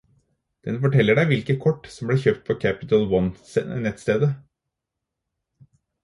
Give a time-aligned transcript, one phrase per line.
[0.67, 4.31] Den forteller deg hvilket kort som ble kjøpt på Capital One-nettstedet